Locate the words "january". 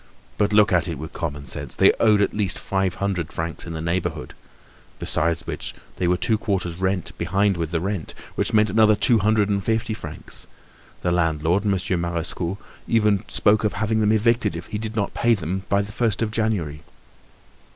16.31-16.81